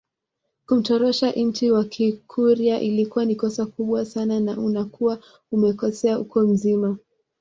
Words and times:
Kumtorosha 0.67 1.35
inti 1.35 1.71
wa 1.71 1.83
kikurya 1.85 2.79
ilikuwa 2.81 3.25
ni 3.25 3.35
kosa 3.35 3.65
kubwa 3.65 4.05
sana 4.05 4.39
na 4.39 4.59
unakuwa 4.59 5.19
umekosea 5.51 6.19
ukoo 6.19 6.43
mzima 6.47 6.97